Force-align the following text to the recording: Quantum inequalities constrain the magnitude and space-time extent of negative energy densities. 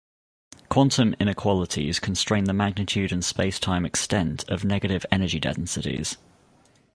Quantum 0.67 1.13
inequalities 1.19 1.99
constrain 1.99 2.45
the 2.45 2.53
magnitude 2.53 3.11
and 3.11 3.23
space-time 3.23 3.85
extent 3.85 4.43
of 4.49 4.63
negative 4.65 5.05
energy 5.11 5.39
densities. 5.39 6.17